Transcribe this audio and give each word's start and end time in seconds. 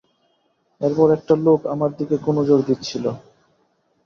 এরপর 0.81 1.07
একটা 1.17 1.33
লোক 1.45 1.59
আমার 1.73 1.89
দিকে 1.99 2.15
কুনজর 2.25 2.59
দিচ্ছিল। 2.67 3.05